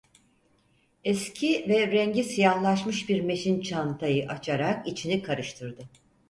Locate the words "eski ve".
1.03-1.91